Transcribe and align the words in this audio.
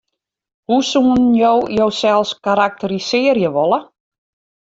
Hoe 0.71 0.77
soenen 0.87 1.27
jo 1.39 1.51
josels 1.79 2.31
karakterisearje 2.47 3.49
wolle? 3.57 3.79